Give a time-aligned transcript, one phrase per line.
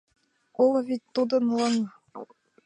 [0.63, 1.75] Уло вет тудын лыҥ.